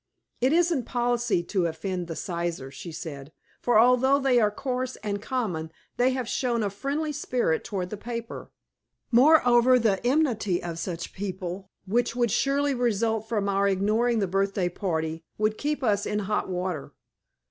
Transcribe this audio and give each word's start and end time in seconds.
"It 0.39 0.51
isn't 0.51 0.85
policy 0.85 1.43
to 1.43 1.67
offend 1.67 2.07
the 2.07 2.15
Sizers," 2.15 2.71
she 2.73 2.91
said, 2.91 3.31
"for 3.61 3.77
although 3.77 4.17
they 4.17 4.39
are 4.39 4.49
coarse 4.49 4.95
and 5.03 5.21
common 5.21 5.71
they 5.97 6.09
have 6.09 6.27
shown 6.27 6.63
a 6.63 6.71
friendly 6.71 7.11
spirit 7.11 7.63
toward 7.63 7.91
the 7.91 7.97
paper. 7.97 8.49
Moreover, 9.11 9.77
the 9.77 10.03
enmity 10.03 10.63
of 10.63 10.79
such 10.79 11.13
people 11.13 11.69
which 11.85 12.15
would 12.15 12.31
surely 12.31 12.73
result 12.73 13.29
from 13.29 13.47
our 13.47 13.67
ignoring 13.67 14.17
the 14.17 14.25
birthday 14.27 14.69
party 14.69 15.23
would 15.37 15.59
keep 15.59 15.83
us 15.83 16.07
in 16.07 16.17
hot 16.17 16.49
water." 16.49 16.93